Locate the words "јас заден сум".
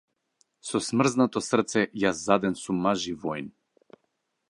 2.07-2.83